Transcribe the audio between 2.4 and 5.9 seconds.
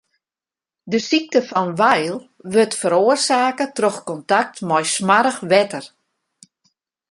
wurdt feroarsake troch kontakt mei smoarch wetter.